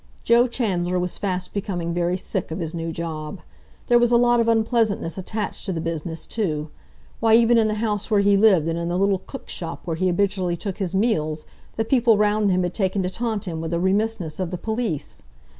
[0.23, 3.39] Joe Chandler was fast becoming very sick of his new job.
[3.85, 6.71] There was a lot of unpleasantness attached to the business, too.
[7.19, 9.95] Why, even in the house where he lived, and in the little cook shop where
[9.95, 11.45] he habitually took his meals,
[11.75, 15.21] the people round him had taken to taunt him with the remissness of the police.